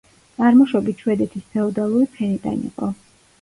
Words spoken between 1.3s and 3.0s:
ფეოდალური ფენიდან იყო.